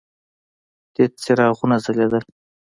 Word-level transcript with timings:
تت 0.93 1.11
څراغونه 1.23 1.77
ځلېدل. 1.83 2.23